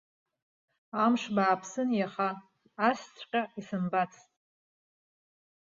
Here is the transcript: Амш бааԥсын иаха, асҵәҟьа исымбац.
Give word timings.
Амш 1.03 1.23
бааԥсын 1.35 1.89
иаха, 1.99 2.29
асҵәҟьа 2.89 3.41
исымбац. 3.59 4.13